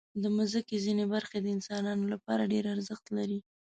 د 0.21 0.23
مځکې 0.37 0.75
ځینې 0.85 1.05
برخې 1.13 1.37
د 1.41 1.47
انسانانو 1.55 2.05
لپاره 2.13 2.49
ډېر 2.53 2.65
ارزښت 2.75 3.05
لري. 3.17 3.39